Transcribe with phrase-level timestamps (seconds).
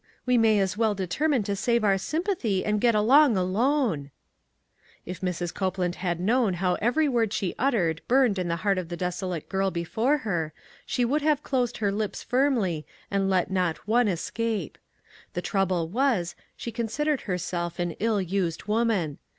[0.25, 4.09] We may as well determine to save our sympathy and get along alone."
[5.05, 5.53] l62 ONE COMMONPLACE DAY, If Mrs.
[5.53, 9.47] Copeland had known how every word she uttered burned in the heart of the desolate
[9.47, 10.53] girl before her,
[10.87, 14.79] she would have closed her lips firmly and let not one es cape.
[15.33, 19.19] The trouble was, she considered her self an ill used woman.